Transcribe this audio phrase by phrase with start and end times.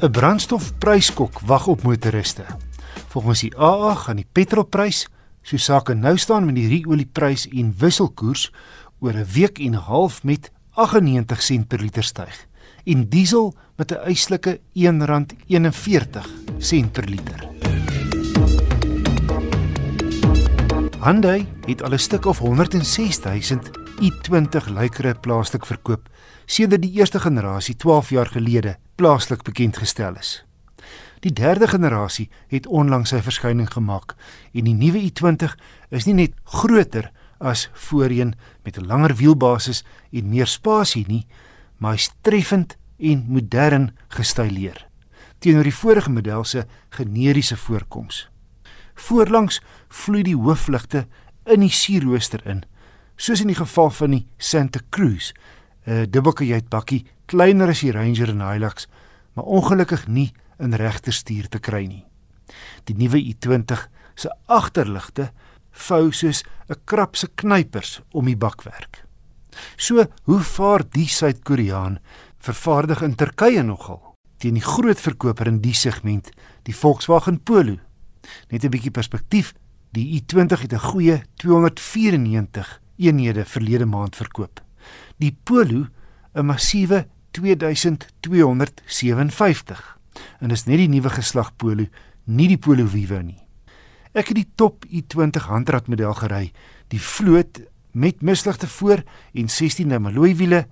[0.00, 2.44] 'n Brandstofpryskok wag op motoriste.
[3.08, 5.08] Volgens die AA gaan die petrolprys,
[5.42, 8.48] so sake nou staan met die ru-olieprys en wisselkoers
[9.00, 12.46] oor 'n week en 'n half met 98 sent per liter styg
[12.84, 16.28] en diesel met 'n eislike R1.41
[16.58, 17.48] sent per liter.
[21.00, 23.70] Hyundai het al 'n stuk of 106000
[24.00, 26.08] i20 lykere plaaslik verkoop
[26.46, 30.42] sedert die eerste generasie 12 jaar gelede plaaslik bekend gestel is.
[31.24, 34.12] Die derde generasie het onlangs sy verskyning gemaak
[34.52, 35.56] en die nuwe i20
[35.96, 37.08] is nie net groter
[37.40, 41.26] as voorheen met 'n langer wielbasis en meer spasie nie,
[41.78, 44.86] maar hy's treffend en modern gestyleer
[45.40, 48.28] teenoor die vorige model se generiese voorkoms.
[48.94, 51.06] Voorlangs vloei die hoofligte
[51.44, 52.64] in die sierrooster in,
[53.16, 55.32] soos in die geval van die Santa Cruz,
[55.90, 58.86] 'n dubbelkajuitbakkie kleiner as die Ranger en Hilux,
[59.34, 62.04] maar ongelukkig nie in regterstuur te kry nie.
[62.84, 65.30] Die nuwe i20 se agterligte
[65.88, 69.04] vou soos 'n krap se knypers om die bakwerk.
[69.76, 71.98] So, hoe vaar die Suid-Koreaan
[72.38, 76.30] vervaardig in Turkye nogal teen die groot verkoper in die segment,
[76.62, 77.76] die Volkswagen Polo.
[78.48, 79.54] Net 'n bietjie perspektief,
[79.92, 84.60] die i20 het 'n goeie 294 eenhede verlede maand verkoop.
[85.18, 85.86] Die Polo
[86.34, 89.98] 'n massiewe 2257.
[90.40, 91.86] En is net die nuwe geslag Polo,
[92.24, 93.38] nie die Polo Vivo nie.
[94.12, 96.52] Ek het die top i20 handratmodel gery,
[96.88, 97.60] die vloot
[97.92, 99.02] met misligte voor
[99.34, 100.66] en 16 alloy wiele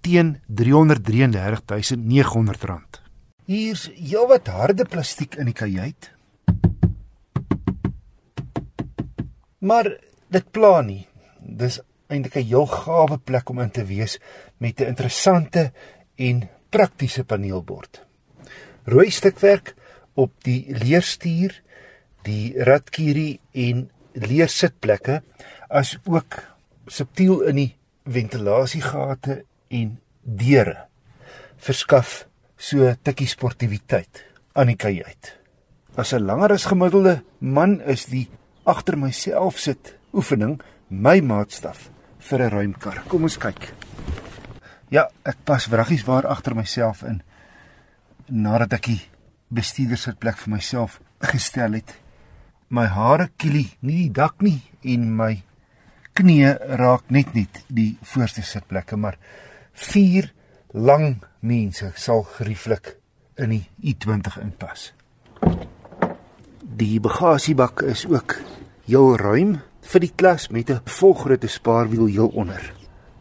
[0.00, 3.00] teen R333900.
[3.44, 6.10] Hier's heelwat harde plastiek in die kajuit.
[9.62, 9.86] Maar
[10.32, 11.06] dit pla nie.
[11.38, 11.78] Dis
[12.12, 14.18] eintlik 'n heel gawe plek om in te wees
[14.58, 15.72] met 'n interessante
[16.16, 18.04] en praktiese paneelbord.
[18.84, 19.74] Rooi stukwerk
[20.14, 21.62] op die leerstuur,
[22.22, 25.22] die ratkierie en leersitplekke
[25.68, 26.42] as ook
[26.86, 30.86] subtiel in die ventilasiegate en deure
[31.62, 32.26] verskaf
[32.58, 34.24] so tikkie sportiwiteit
[34.58, 35.38] aan die kajuit.
[35.96, 38.28] As 'n langer as gemiddelde man is die
[38.64, 41.91] agter myself sit oefening my maatstaf
[42.28, 43.02] vir 'n ruimkar.
[43.08, 43.72] Kom ons kyk.
[44.90, 47.22] Ja, ek pas wraggies waar agter myself in
[48.28, 49.02] nadat ek die
[49.48, 51.96] bestuurdersitplek vir myself gestel het.
[52.68, 55.42] My hare kielie nie die dak nie en my
[56.14, 59.18] knie raak net net die voorste sitplekke, maar
[59.72, 60.32] vier
[60.72, 62.96] lang mense sal gerieflik
[63.36, 64.92] in die i20 inpas.
[66.62, 68.38] Die bagasiebak is ook
[68.86, 72.74] heel ruim vir die klas met 'n volgrootte spaarwiel heel onder.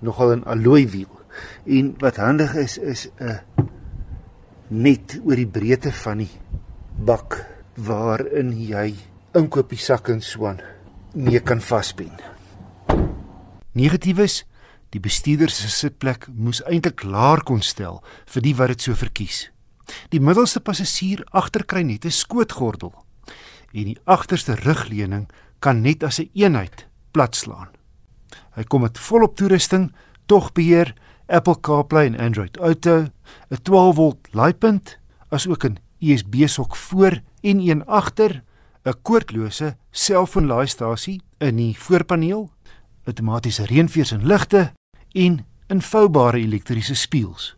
[0.00, 1.20] Nogal 'n alloy wiel.
[1.64, 3.40] En wat handig is is 'n
[4.68, 6.30] net oor die breedte van die
[6.96, 8.94] bak waarin jy
[9.32, 10.60] inkopiesak en swaan
[11.14, 12.12] mee kan vaspen.
[13.72, 14.44] Negatiefs
[14.94, 17.96] Die bestuurder se sitplek moes eintlik laer kon stel
[18.30, 19.48] vir die wat dit so verkies.
[20.14, 22.94] Die middelste passasier agterkry net 'n skootgordel
[23.74, 25.26] en die agterste rugleuning
[25.58, 27.68] kan net as 'n een eenheid platslaan.
[28.54, 29.92] Hy kom met volop toerusting,
[30.26, 30.94] tog beheer,
[31.26, 33.06] Apple CarPlay en Android Auto,
[33.50, 34.98] 'n 12V laaipunt,
[35.28, 38.42] asook 'n USB-sok voor en een agter,
[38.84, 42.50] 'n koordlose selfoonlaaistasie in die voorpaneel,
[43.04, 44.72] outomatiese reënveers en ligte
[45.12, 47.56] en invoubare elektriese spieëls.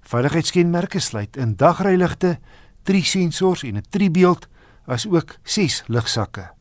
[0.00, 2.38] Veiligheidskenmerke sluit in dagryligte,
[2.82, 4.48] drie sensors en 'n driebeeld,
[4.84, 6.59] asook 6 ligsakke.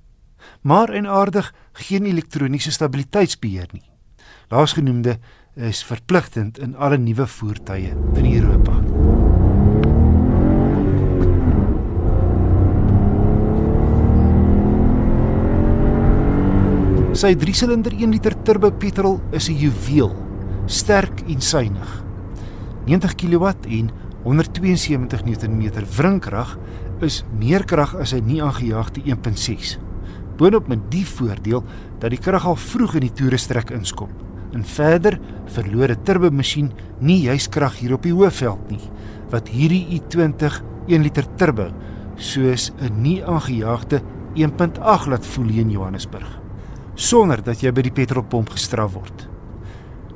[0.62, 3.90] Maar en aardig geen elektroniese stabiliteitsbeheer nie.
[4.50, 5.20] Laasgenoemde
[5.56, 8.80] is verpligtend in alle nuwe voertuie in Europa.
[17.20, 20.16] Sy 3-silinder 1 liter turbo petrol is 'n juweel,
[20.66, 22.04] sterk en suiwig.
[22.86, 23.92] 90 kW en
[24.24, 26.58] 172 Nm wrinkrag
[27.02, 29.89] is meer krag as 'n nie aangejaagde 1.6.
[30.40, 31.64] Boonop met die voordeel
[32.00, 34.12] dat die krag al vroeg in die toerestrek inskop.
[34.56, 38.90] En verder verloor 'n turbo masjien nie juis krag hier op die hoofveld nie,
[39.30, 41.72] wat hierdie i20 1 liter turbo
[42.16, 44.02] soos 'n nie aangejaagde
[44.36, 46.40] 1.8 laat voel in Johannesburg
[47.00, 49.28] sonder dat jy by die petrolpomp gestraf word.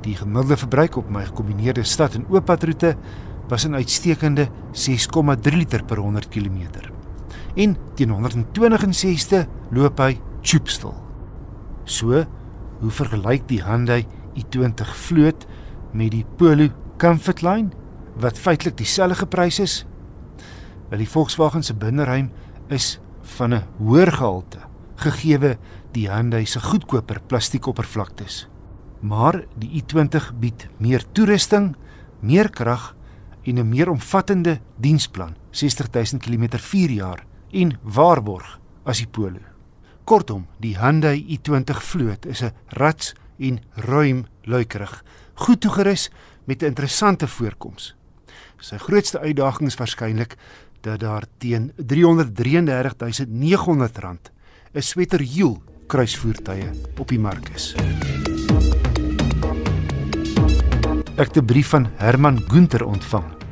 [0.04, 2.96] Die gemiddelde verbruik op my gekombineerde stad en ooppadroete
[3.48, 6.93] was 'n uitstekende 6,3 liter per 100 km.
[7.54, 10.94] En teen 120ste loop hy choopstil.
[11.84, 12.24] So,
[12.80, 14.02] hoe vergelyk die Hyundai
[14.34, 15.46] i20 vloot
[15.94, 16.68] met die Polo
[16.98, 17.70] Comfortline
[18.18, 19.74] wat feitelik dieselfde geprys is?
[20.90, 22.32] Wel die Volkswagen se binneruim
[22.68, 22.98] is
[23.36, 24.58] van 'n hoër gehalte
[24.96, 25.56] gegee
[25.92, 28.48] die Hyundai se goedkoper plastiekoppervlaktes.
[29.00, 31.76] Maar die i20 bied meer toerusting,
[32.20, 32.94] meer krag
[33.44, 37.24] en 'n meer omvattende diensplan, 60000 km 4 jaar
[37.54, 39.40] en waarborg as die Polo.
[40.04, 45.04] Kortom, die Hyundai i20 vloot is 'n rats en ruim luikerig,
[45.34, 46.10] goed toegerus
[46.44, 47.94] met 'n interessante voorkoms.
[48.58, 50.36] Sy grootste uitdaging is waarskynlik
[50.80, 54.30] dat daar teen R333900
[54.72, 57.74] 'n sweterhiel kruisvoertuie op die mark is.
[61.16, 63.43] Ek het 'n brief van Herman Gunter ontvang.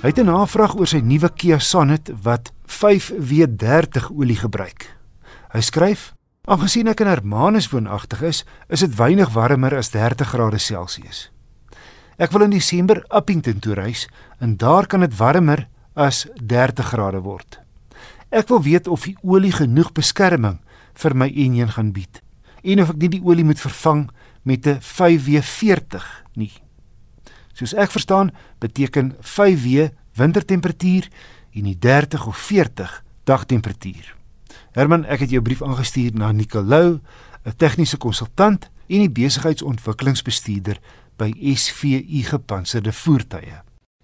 [0.00, 4.96] Hy het 'n navraag oor sy nuwe Kia Sonet wat 5W30 olie gebruik.
[5.52, 6.14] Hy skryf:
[6.44, 11.30] "Aangesien ek in Hermanus woonagtig is, is dit weinig warmer as 30 grade Celsius.
[12.16, 14.08] Ek wil in Desember Appington toe reis
[14.38, 17.60] en daar kan dit warmer as 30 grade word.
[18.30, 20.60] Ek wil weet of die olie genoeg beskerming
[20.94, 22.22] vir my enjin gaan bied
[22.62, 24.10] en of ek nie die olie moet vervang
[24.44, 26.52] met 'n 5W40 nie.
[27.60, 31.10] Soos ek verstaan, beteken 5W wintertemperatuur
[31.52, 32.94] en die 30 of 40
[33.28, 34.14] dagtemperatuur.
[34.72, 37.00] Herman, ek het jou brief aangestuur na Nicolou,
[37.44, 40.80] 'n tegniese konsultant en die besigheidsontwikkelingsbestuurder
[41.16, 43.60] by SVU Gepantserde Voertuie.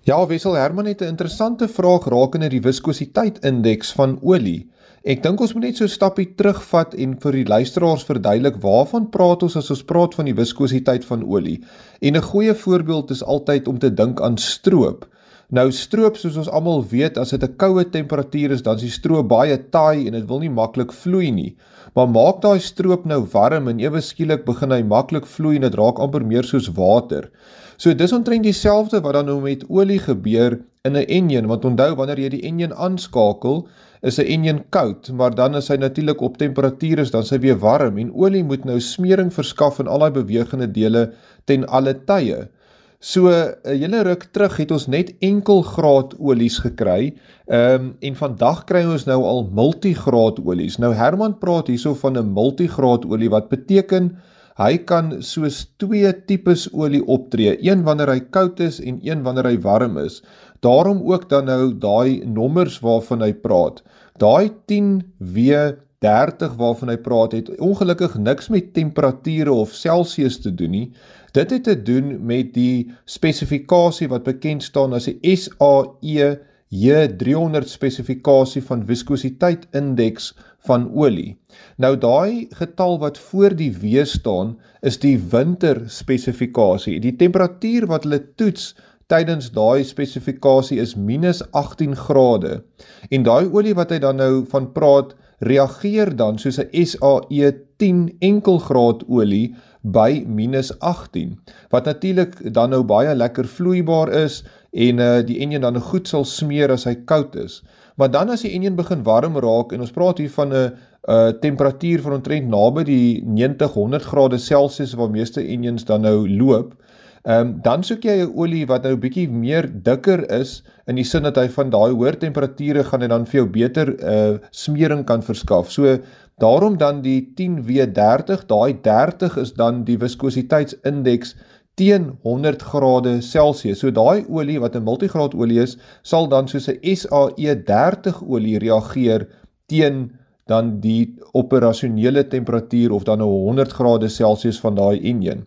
[0.06, 4.70] Ja, Wessel Herman het 'n interessante vraag rakende die viskositeit indeks van olie.
[5.02, 9.10] Ek dink ons moet net so 'n stappie terugvat en vir die luisteraars verduidelik waarvan
[9.10, 11.64] praat ons as ons praat van die viskositeit van olie.
[12.00, 15.08] En 'n goeie voorbeeld is altyd om te dink aan stroop.
[15.54, 18.90] Nou stroop soos ons almal weet, as dit 'n koue temperatuur is, dan is die
[18.90, 21.54] stroop baie taai en dit wil nie maklik vloei nie.
[21.94, 25.74] Maar maak daai stroop nou warm en ewe skielik begin hy maklik vloei en dit
[25.74, 27.30] raak amper meer soos water.
[27.78, 31.94] So dis omtrent dieselfde wat dan nou met olie gebeur in 'n enjin, want onthou
[31.94, 33.68] wanneer jy die enjin aanskakel,
[34.02, 37.58] is 'n enjin koud, maar dan as hy natuurlik op temperatuur is, dan sy weer
[37.58, 41.12] warm en olie moet nou smering verskaf aan al daai bewegende dele
[41.44, 42.48] ten alle tye.
[42.98, 47.14] So 'n uh, hele ruk terug het ons net enkel graad olies gekry.
[47.46, 50.78] Ehm um, en vandag kry ons nou al multigraad olies.
[50.78, 54.16] Nou Herman praat hierso van 'n multigraad olie wat beteken
[54.56, 59.44] hy kan soos twee tipes olie optree, een wanneer hy koud is en een wanneer
[59.44, 60.22] hy warm is.
[60.60, 63.82] Daarom ook dan nou daai nommers waarvan hy praat.
[64.16, 70.70] Daai 10W 30 waarvan hy praat het ongelukkig niks met temperature of Celsius te doen
[70.70, 70.92] nie.
[71.36, 76.28] Dit het te doen met die spesifikasie wat bekend staan as die SAE
[76.72, 80.30] J300 spesifikasie van viskositeit indeks
[80.64, 81.36] van olie.
[81.76, 86.96] Nou daai getal wat voor die W staan is die winter spesifikasie.
[87.04, 88.72] Die temperatuur wat hulle toets
[89.12, 92.62] tydens daai spesifikasie is -18 grade.
[93.10, 98.16] En daai olie wat hy dan nou van praat reageer dan soos 'n SAE 10
[98.24, 99.54] enkelgraad olie
[99.92, 101.36] by -18
[101.70, 104.42] wat natuurlik dan nou baie lekker vloeibaar is
[104.72, 107.62] en uh die enjin dan goed sal smeer as hy koud is.
[107.96, 110.72] Maar dan as die enjin begin warm raak en ons praat hier van 'n
[111.06, 116.00] 'n uh, temperatuur van omtrent naby die 90 100 grade Celsius waar meeste enjins dan
[116.00, 116.74] nou loop,
[117.22, 121.22] um, dan soek jy 'n olie wat nou bietjie meer dikker is in die sin
[121.22, 125.22] dat hy van daai hoër temperature gaan en dan vir jou beter uh smering kan
[125.22, 125.70] verskaf.
[125.70, 125.98] So
[126.36, 131.32] Daarom dan die 10W30, daai 30 is dan die viskositeitsindeks
[131.74, 133.80] teen 100 grade Celsius.
[133.80, 139.28] So daai olie wat 'n multigraad olie is, sal dan soos 'n SAE30 olie reageer
[139.66, 140.12] teen
[140.46, 145.46] dan die operasionele temperatuur of dan 'n 100 grade Celsius van daai enjin.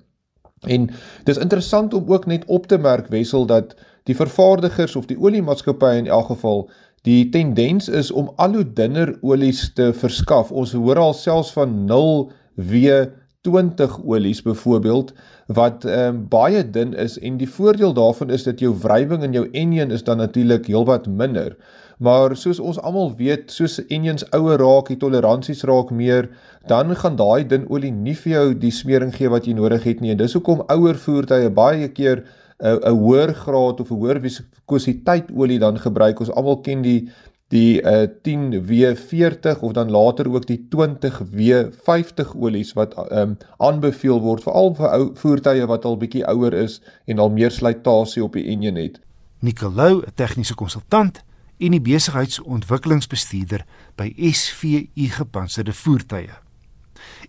[0.67, 0.89] En
[1.23, 5.97] dis interessant om ook net op te merk wessel dat die vervaardigers of die oliemaatskappye
[5.97, 6.69] in elk geval
[7.07, 10.51] Die tendens is om al hoe dunner olies te verskaf.
[10.51, 15.13] Ons hoor al selfs van 0W20 olies byvoorbeeld
[15.47, 19.33] wat ehm um, baie dun is en die voordeel daarvan is dat jou wrywing in
[19.33, 21.55] jou enjin is dan natuurlik heelwat minder.
[21.99, 26.29] Maar soos ons almal weet, soos enjins ouer raak, die toleransies raak meer,
[26.67, 29.99] dan gaan daai dun olie nie vir jou die smering gee wat jy nodig het
[29.99, 30.11] nie.
[30.11, 32.23] En dis hoekom ouer voertuie baie keer
[32.59, 36.19] 'n 'n hoër graad of 'n hoër viskositeit olie dan gebruik.
[36.19, 37.09] Ons almal ken die
[37.49, 44.75] die uh 10W40 of dan later ook die 20W50 olies wat um aanbeveel word veral
[44.75, 48.75] vir ou voertuie wat al bietjie ouer is en al meer slytasie op die enjin
[48.75, 48.99] het.
[49.39, 51.23] Nicolou, 'n tegniese konsultant
[51.57, 56.29] en die besigheidsontwikkelingsbestuurder by SVU Gepantserde Voertuie.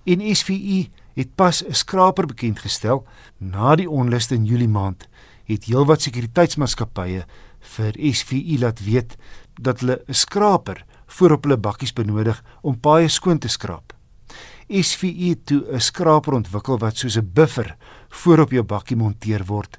[0.05, 0.85] En SVU
[1.15, 3.07] het pas 'n skraper bekend gestel
[3.39, 5.09] na die onluste in Julie maand
[5.45, 7.25] het heelwat sekuriteitsmaatskappye
[7.77, 9.17] vir SVU laat weet
[9.61, 13.93] dat hulle 'n skraper voorop hulle bakkies benodig om paaie skoon te skraap.
[14.69, 17.77] SVE toe 'n skraper ontwikkel wat soos 'n buffer
[18.09, 19.79] voorop jou bakkie monteer word